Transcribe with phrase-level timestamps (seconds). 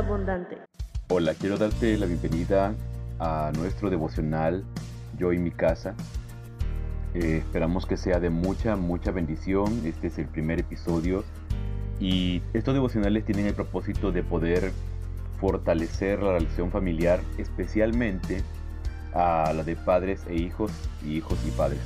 [0.00, 0.56] abundante.
[1.08, 2.74] Hola, quiero darte la bienvenida
[3.18, 4.64] a nuestro devocional
[5.18, 5.94] Yo y mi casa.
[7.14, 9.82] Eh, esperamos que sea de mucha, mucha bendición.
[9.84, 11.24] Este es el primer episodio
[11.98, 14.72] y estos devocionales tienen el propósito de poder
[15.38, 18.42] fortalecer la relación familiar, especialmente
[19.12, 20.72] a la de padres e hijos
[21.04, 21.80] y hijos y padres.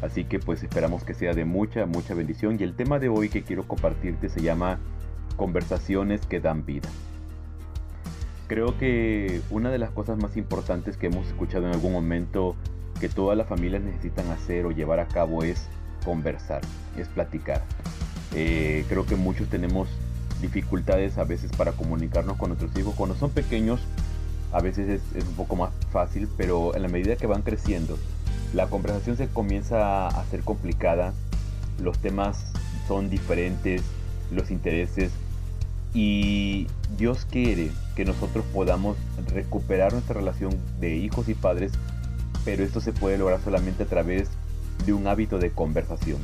[0.00, 2.56] Así que pues esperamos que sea de mucha, mucha bendición.
[2.60, 4.78] Y el tema de hoy que quiero compartirte se llama
[5.36, 6.88] Conversaciones que dan vida.
[8.48, 12.56] Creo que una de las cosas más importantes que hemos escuchado en algún momento
[12.98, 15.68] que todas las familias necesitan hacer o llevar a cabo es
[16.02, 16.62] conversar,
[16.96, 17.62] es platicar.
[18.34, 19.88] Eh, creo que muchos tenemos
[20.40, 22.94] dificultades a veces para comunicarnos con nuestros hijos.
[22.94, 23.80] Cuando son pequeños,
[24.50, 27.98] a veces es, un poco más fácil, pero en la medida que van creciendo,
[28.54, 31.12] la conversación se comienza a hacer complicada,
[31.82, 32.46] los temas
[32.86, 33.82] son diferentes,
[34.30, 35.12] los intereses,
[35.94, 38.96] y Dios quiere que nosotros podamos
[39.32, 41.72] recuperar nuestra relación de hijos y padres,
[42.44, 44.28] pero esto se puede lograr solamente a través
[44.84, 46.18] de un hábito de conversación.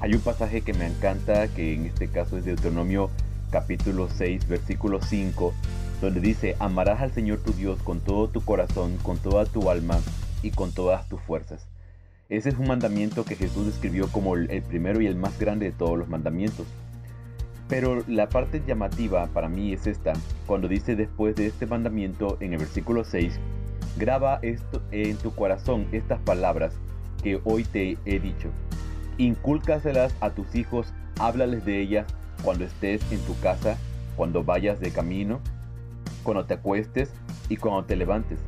[0.00, 3.10] Hay un pasaje que me encanta, que en este caso es de Deuteronomio
[3.50, 5.54] capítulo 6, versículo 5,
[6.00, 9.98] donde dice, amarás al Señor tu Dios con todo tu corazón, con toda tu alma
[10.42, 11.66] y con todas tus fuerzas.
[12.28, 15.72] Ese es un mandamiento que Jesús describió como el primero y el más grande de
[15.72, 16.66] todos los mandamientos.
[17.68, 20.12] Pero la parte llamativa para mí es esta,
[20.46, 23.40] cuando dice después de este mandamiento en el versículo 6,
[23.96, 26.74] graba esto en tu corazón estas palabras
[27.22, 28.50] que hoy te he dicho
[29.18, 32.06] Incúlcaselas a tus hijos, háblales de ellas
[32.42, 33.78] cuando estés en tu casa,
[34.14, 35.40] cuando vayas de camino,
[36.22, 37.10] cuando te acuestes
[37.48, 38.38] y cuando te levantes.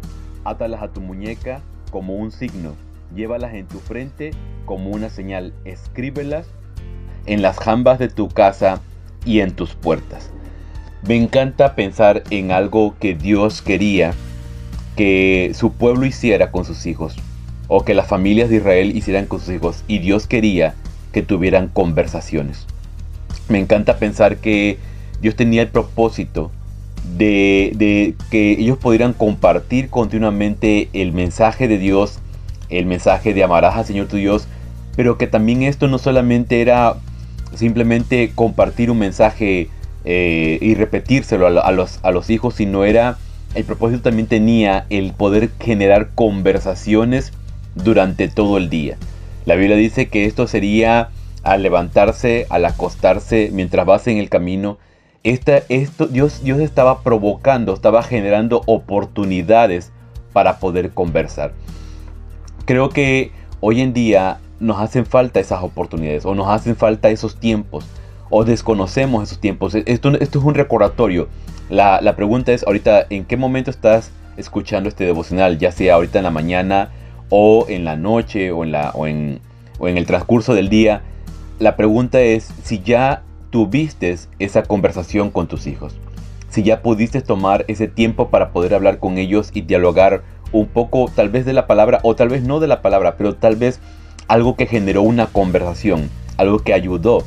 [0.44, 2.74] Átalas a tu muñeca como un signo,
[3.14, 4.30] llévalas en tu frente
[4.66, 6.46] como una señal, escríbelas
[7.24, 8.82] en las jambas de tu casa
[9.24, 10.30] y en tus puertas.
[11.06, 14.14] Me encanta pensar en algo que Dios quería
[14.96, 17.16] que su pueblo hiciera con sus hijos
[17.68, 20.74] o que las familias de Israel hicieran con sus hijos y Dios quería
[21.12, 22.66] que tuvieran conversaciones.
[23.48, 24.78] Me encanta pensar que
[25.20, 26.50] Dios tenía el propósito
[27.16, 32.18] de, que ellos pudieran compartir continuamente el mensaje de Dios,
[32.68, 34.46] el mensaje de amarás al Señor tu Dios,
[34.96, 36.96] pero que también esto no solamente era
[37.54, 39.69] simplemente compartir un mensaje
[40.04, 43.19] eh, y repetírselo a, los, a los hijos, sino era,
[43.54, 47.32] el propósito también tenía el poder generar conversaciones
[47.75, 48.97] durante todo el día.
[49.44, 51.10] La Biblia dice que esto sería
[51.42, 54.78] al levantarse, al acostarse, mientras vas en el camino.
[55.25, 59.91] Esto, Dios, Dios estaba provocando, estaba generando oportunidades
[60.32, 61.53] para poder conversar.
[62.65, 67.36] Creo que hoy en día nos hacen falta esas oportunidades o nos hacen falta esos
[67.36, 67.84] tiempos
[68.30, 69.74] o desconocemos esos tiempos.
[69.74, 71.28] Esto, esto es un recordatorio.
[71.70, 75.58] La, la pregunta es ahorita, ¿en qué momento estás escuchando este devocional?
[75.58, 76.91] Ya sea ahorita en la mañana,
[77.30, 79.41] o en la noche o en, la, o en,
[79.78, 81.02] o en el transcurso del día,
[81.58, 85.94] la pregunta es si ya tuviste esa conversación con tus hijos,
[86.48, 91.10] si ya pudiste tomar ese tiempo para poder hablar con ellos y dialogar un poco
[91.14, 93.80] tal vez de la palabra o tal vez no de la palabra, pero tal vez
[94.28, 97.25] algo que generó una conversación, algo que ayudó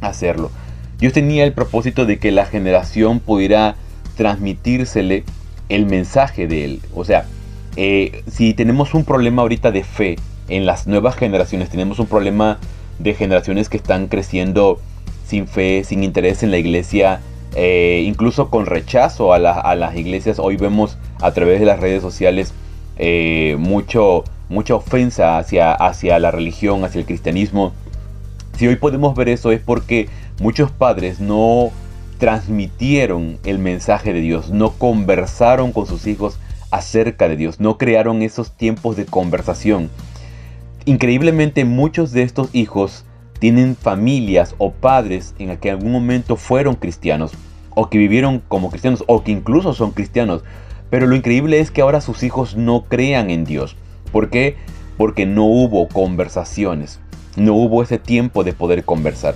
[0.00, 0.50] a hacerlo.
[0.98, 3.76] Dios tenía el propósito de que la generación pudiera
[4.16, 5.24] transmitírsele
[5.68, 6.80] el mensaje de él.
[6.94, 7.26] O sea,
[7.76, 10.16] eh, si tenemos un problema ahorita de fe
[10.48, 12.58] en las nuevas generaciones, tenemos un problema
[12.98, 14.78] de generaciones que están creciendo
[15.26, 17.20] sin fe, sin interés en la iglesia,
[17.56, 20.38] eh, incluso con rechazo a, las iglesias.
[20.38, 22.52] Hoy vemos a través de las redes sociales
[22.96, 27.72] eh, mucho, mucha ofensa hacia, hacia la religión, hacia el cristianismo.
[28.56, 30.08] Si hoy podemos ver eso es porque
[30.40, 31.70] muchos padres no
[32.18, 36.38] transmitieron el mensaje de Dios, no conversaron con sus hijos
[36.70, 39.90] acerca de Dios, no crearon esos tiempos de conversación.
[40.86, 43.04] Increíblemente muchos de estos hijos
[43.38, 47.32] tienen familias o padres en el que en algún momento fueron cristianos
[47.74, 50.42] o que vivieron como cristianos o que incluso son cristianos.
[50.94, 53.74] Pero lo increíble es que ahora sus hijos no crean en Dios.
[54.12, 54.54] ¿Por qué?
[54.96, 57.00] Porque no hubo conversaciones.
[57.34, 59.34] No hubo ese tiempo de poder conversar.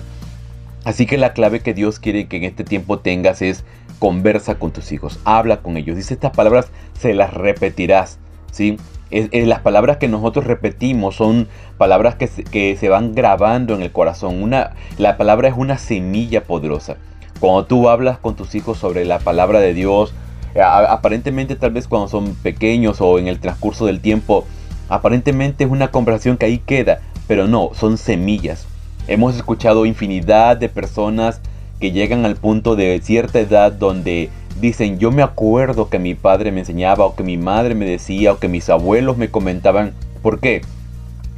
[0.84, 3.64] Así que la clave que Dios quiere que en este tiempo tengas es
[3.98, 5.96] conversa con tus hijos, habla con ellos.
[5.96, 8.20] Dice estas palabras, se las repetirás.
[8.52, 8.78] ¿sí?
[9.10, 13.90] las palabras que nosotros repetimos son palabras que se, que se van grabando en el
[13.90, 14.44] corazón.
[14.44, 16.98] Una, la palabra es una semilla poderosa.
[17.40, 20.14] Cuando tú hablas con tus hijos sobre la palabra de Dios,
[20.60, 24.44] aparentemente tal vez cuando son pequeños o en el transcurso del tiempo,
[24.88, 28.66] aparentemente es una conversación que ahí queda, pero no, son semillas.
[29.06, 31.40] Hemos escuchado infinidad de personas
[31.80, 36.50] que llegan al punto de cierta edad donde dicen, yo me acuerdo que mi padre
[36.50, 39.92] me enseñaba o que mi madre me decía o que mis abuelos me comentaban.
[40.22, 40.62] ¿Por qué?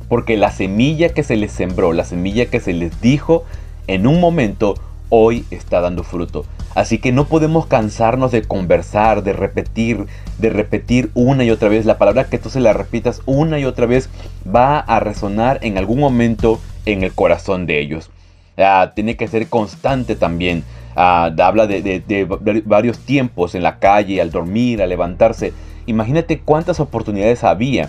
[0.08, 3.44] Porque la semilla que se les sembró, la semilla que se les dijo
[3.86, 4.74] en un momento,
[5.08, 6.46] hoy está dando fruto.
[6.74, 10.06] Así que no podemos cansarnos de conversar, de repetir,
[10.38, 11.84] de repetir una y otra vez.
[11.84, 14.08] La palabra que tú se la repitas una y otra vez
[14.46, 18.10] va a resonar en algún momento en el corazón de ellos.
[18.56, 20.62] Ah, tiene que ser constante también.
[20.94, 25.52] Ah, habla de, varios tiempos en la calle, al dormir, al levantarse.
[25.86, 27.88] Imagínate cuántas oportunidades había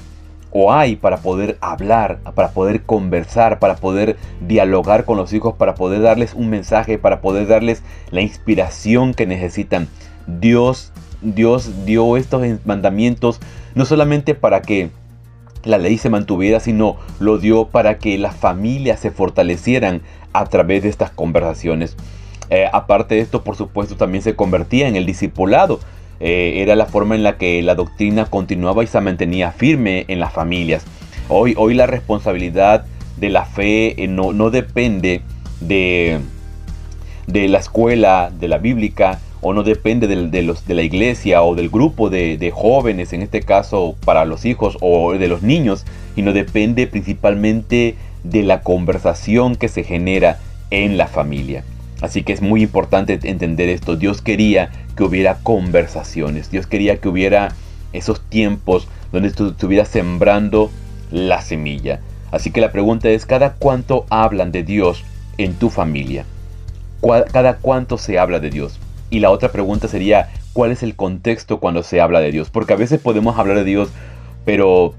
[0.51, 5.75] o hay para poder hablar, para poder conversar, para poder dialogar con los hijos, para
[5.75, 9.87] poder darles un mensaje, para poder darles la inspiración que necesitan.
[10.27, 13.39] Dios, Dios dio estos mandamientos
[13.75, 14.89] no solamente para que
[15.63, 20.01] la ley se mantuviera, sino lo dio para que las familias se fortalecieran
[20.33, 21.95] a través de estas conversaciones.
[22.49, 25.79] Eh, aparte de esto, por supuesto, también se convertía en el discipulado.
[26.23, 30.19] Eh, era la forma en la que la doctrina continuaba y se mantenía firme en
[30.19, 30.85] las familias.
[31.29, 32.85] Hoy, hoy la responsabilidad
[33.17, 35.23] de la fe eh, no, no, depende
[35.61, 36.19] de,
[37.25, 41.55] de la escuela, de la bíblica, o no depende de, los, de la iglesia o
[41.55, 45.85] del grupo de, de, jóvenes, en este caso para los hijos o de los niños,
[46.15, 50.37] y no depende principalmente de la conversación que se genera
[50.69, 51.63] en la familia.
[52.01, 53.95] Así que es muy importante entender esto.
[53.95, 56.49] Dios quería que hubiera conversaciones.
[56.49, 57.53] Dios quería que hubiera
[57.93, 60.71] esos tiempos donde tú estuvieras sembrando
[61.11, 61.99] la semilla.
[62.31, 65.03] Así que la pregunta es, ¿cada cuánto hablan de Dios
[65.37, 66.25] en tu familia?
[67.31, 68.79] ¿Cada cuánto se habla de Dios?
[69.09, 72.49] Y la otra pregunta sería, ¿cuál es el contexto cuando se habla de Dios?
[72.49, 73.89] Porque a veces podemos hablar de Dios,
[74.45, 74.93] pero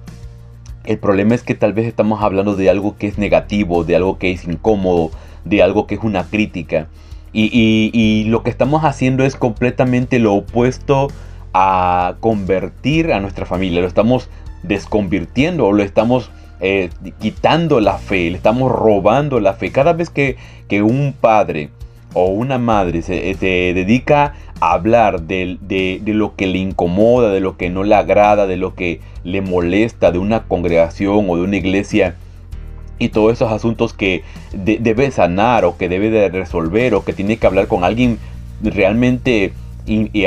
[0.84, 4.18] el problema es que tal vez estamos hablando de algo que es negativo, de algo
[4.18, 5.10] que es incómodo,
[5.44, 6.88] de algo que es una crítica.
[7.34, 11.08] Y, lo que estamos haciendo es completamente lo opuesto
[11.54, 13.80] a convertir a nuestra familia.
[13.80, 14.28] Lo estamos
[14.62, 16.30] desconvirtiendo o lo estamos
[16.60, 16.90] eh,
[17.20, 19.72] quitando la fe, le estamos robando la fe.
[19.72, 20.36] Cada vez que,
[20.82, 21.70] un padre
[22.14, 27.56] o una madre se, dedica a hablar de, de, lo que le incomoda, de lo
[27.56, 31.56] que no le agrada, de lo que le molesta de una congregación o de una
[31.56, 32.16] iglesia,
[33.02, 34.22] y todos esos asuntos que
[34.52, 38.18] debe sanar o que debe de resolver o que tiene que hablar con alguien
[38.62, 39.52] realmente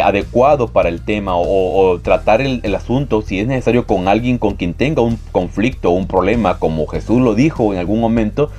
[0.03, 4.73] adecuado para el tema o, tratar el, asunto si es necesario con alguien con quien
[4.73, 8.51] tenga un conflicto o un problema como Jesús lo dijo en algún momento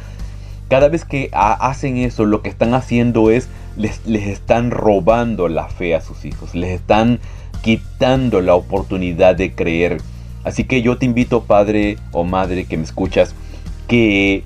[0.69, 5.69] cada vez que hacen eso lo que están haciendo es les, les están robando la
[5.69, 7.21] fe a sus hijos les están
[7.67, 10.01] quitando la oportunidad de creer.
[10.45, 13.35] Así que yo te invito padre o madre que me escuchas
[13.87, 14.45] que,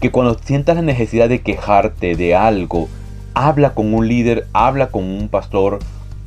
[0.00, 2.88] que cuando sientas la necesidad de quejarte de algo,
[3.34, 5.78] habla con un líder, habla con un pastor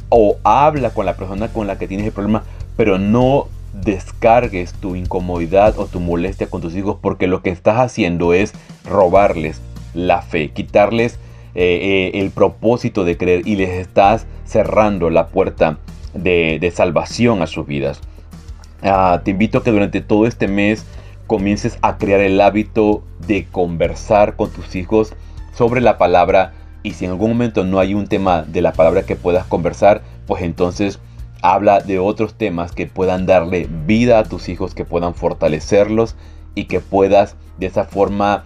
[0.09, 2.43] o habla con la persona con la que tienes el problema,
[2.77, 7.77] pero no descargues tu incomodidad o tu molestia con tus hijos porque lo que estás
[7.77, 8.53] haciendo es
[8.85, 9.61] robarles
[9.93, 11.19] la fe, quitarles
[11.55, 15.77] eh, eh, el propósito de creer y les estás cerrando la puerta
[16.13, 18.01] de, salvación a sus vidas.
[18.81, 20.85] Ah, te invito a que durante todo este mes
[21.29, 25.13] comiences a crear el hábito de conversar con tus hijos
[25.53, 29.03] sobre la palabra y si en algún momento no hay un tema de la palabra
[29.03, 30.99] que puedas conversar, pues entonces
[31.43, 36.15] habla de otros temas que puedan darle vida a tus hijos, que puedan fortalecerlos
[36.55, 38.45] y que puedas de esa forma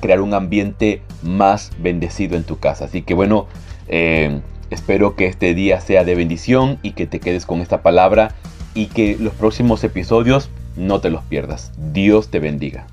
[0.00, 2.86] crear un ambiente más bendecido en tu casa.
[2.86, 3.46] Así que bueno,
[3.86, 4.40] eh,
[4.70, 8.34] espero que este día sea de bendición y que te quedes con esta palabra
[8.74, 11.72] y que los próximos episodios no te los pierdas.
[11.92, 12.86] Dios te bendiga.